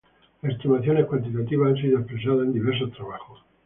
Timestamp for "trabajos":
2.93-3.43